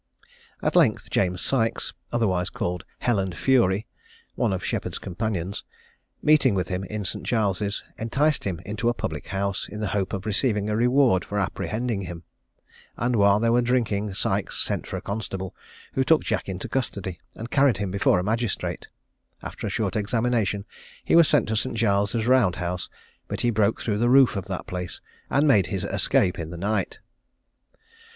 At 0.63 0.75
length 0.75 1.11
James 1.11 1.41
Sykes, 1.43 1.93
otherwise 2.11 2.49
called 2.49 2.85
Hell 2.97 3.19
and 3.19 3.35
Fury, 3.37 3.85
one 4.33 4.51
of 4.51 4.65
Sheppard's 4.65 4.97
companions, 4.97 5.63
meeting 6.23 6.55
with 6.55 6.69
him 6.69 6.83
in 6.85 7.05
St. 7.05 7.23
Giles's, 7.23 7.83
enticed 7.99 8.43
him 8.45 8.59
into 8.65 8.89
a 8.89 8.95
public 8.95 9.27
house, 9.27 9.69
in 9.69 9.79
the 9.79 9.89
hope 9.93 10.11
of 10.11 10.25
receiving 10.25 10.71
a 10.71 10.75
reward 10.75 11.23
for 11.23 11.37
apprehending 11.37 12.01
him; 12.01 12.23
and 12.97 13.15
while 13.15 13.39
they 13.39 13.51
were 13.51 13.61
drinking 13.61 14.15
Sykes 14.15 14.57
sent 14.57 14.87
for 14.87 14.97
a 14.97 15.01
constable, 15.03 15.55
who 15.93 16.03
took 16.03 16.23
Jack 16.23 16.49
into 16.49 16.67
custody, 16.67 17.19
and 17.35 17.51
carried 17.51 17.77
him 17.77 17.91
before 17.91 18.17
a 18.17 18.23
magistrate. 18.23 18.87
After 19.43 19.67
a 19.67 19.69
short 19.69 19.95
examination, 19.95 20.65
he 21.05 21.15
was 21.15 21.27
sent 21.27 21.47
to 21.49 21.55
St. 21.55 21.75
Giles's 21.77 22.25
round 22.25 22.55
house; 22.55 22.89
but 23.27 23.41
he 23.41 23.51
broke 23.51 23.79
through 23.79 23.99
the 23.99 24.09
roof 24.09 24.35
of 24.35 24.45
that 24.47 24.65
place 24.65 24.99
and 25.29 25.47
made 25.47 25.67
his 25.67 25.83
escape 25.83 26.39
in 26.39 26.49
the 26.49 26.57
night. 26.57 26.97